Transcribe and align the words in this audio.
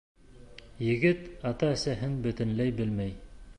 Егет 0.85 1.45
ата-әсәһен 1.51 2.17
бөтөнләй 2.25 2.77
белмәй. 2.83 3.17